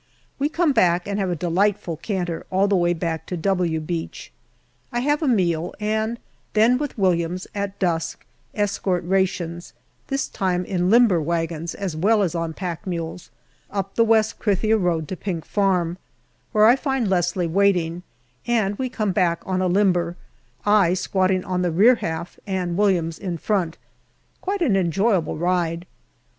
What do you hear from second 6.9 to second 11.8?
Williams, at dusk escort rations, this time in Umber wagons